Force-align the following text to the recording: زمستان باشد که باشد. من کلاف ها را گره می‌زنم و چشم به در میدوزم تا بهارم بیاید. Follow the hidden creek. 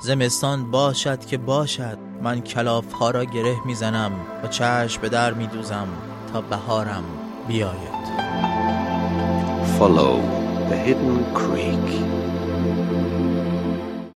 زمستان 0.00 0.70
باشد 0.70 1.26
که 1.26 1.38
باشد. 1.38 1.98
من 2.22 2.40
کلاف 2.40 2.92
ها 2.92 3.10
را 3.10 3.24
گره 3.24 3.56
می‌زنم 3.66 4.12
و 4.44 4.46
چشم 4.46 5.00
به 5.00 5.08
در 5.08 5.32
میدوزم 5.32 5.88
تا 6.32 6.40
بهارم 6.40 7.04
بیاید. 7.48 7.98
Follow 9.78 10.16
the 10.70 10.76
hidden 10.86 11.38
creek. 11.38 12.07